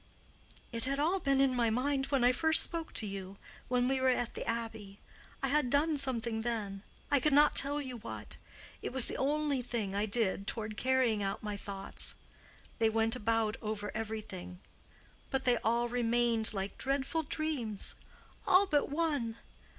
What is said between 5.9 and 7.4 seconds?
something then. I could